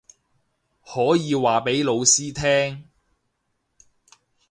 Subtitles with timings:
[0.83, 2.89] 可以話畀老師聽